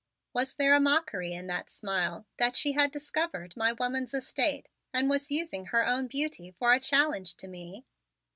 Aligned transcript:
Was 0.33 0.55
there 0.55 0.73
a 0.73 0.79
mockery 0.79 1.31
in 1.33 1.45
that 1.45 1.69
smile, 1.69 2.25
that 2.39 2.55
she 2.55 2.71
had 2.71 2.91
discovered 2.91 3.55
my 3.55 3.71
woman's 3.73 4.15
estate 4.15 4.67
and 4.91 5.07
was 5.11 5.29
using 5.29 5.65
her 5.67 5.85
own 5.85 6.07
beauty 6.07 6.49
for 6.49 6.73
a 6.73 6.79
challenge 6.79 7.35
to 7.37 7.47
me? 7.47 7.85